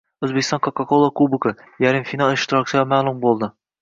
[0.27, 1.53] O‘zbekiston Coca-Cola kubogi.
[1.85, 3.55] Yarim final ishtirokchilari ma’lum bo‘lding